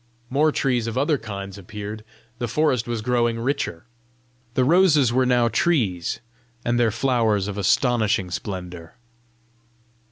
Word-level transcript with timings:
More 0.31 0.51
trees 0.51 0.87
of 0.87 0.97
other 0.97 1.19
kinds 1.19 1.59
appeared; 1.59 2.03
the 2.39 2.47
forest 2.47 2.87
was 2.87 3.03
growing 3.03 3.39
richer! 3.39 3.83
The 4.55 4.63
roses 4.63 5.13
wore 5.13 5.27
now 5.27 5.47
trees, 5.47 6.19
and 6.65 6.79
their 6.79 6.89
flowers 6.89 7.47
of 7.47 7.55
astonishing 7.55 8.31
splendour. 8.31 8.95